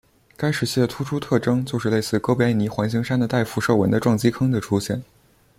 [0.35, 5.03] 该时期的突出特征就是类似哥白尼环形山的带辐射纹的撞击坑的出现。